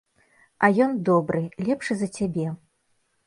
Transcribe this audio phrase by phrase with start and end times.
[0.67, 2.47] А ён добры, лепшы за цябе.